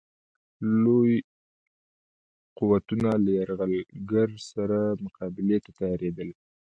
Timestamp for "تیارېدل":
5.79-6.29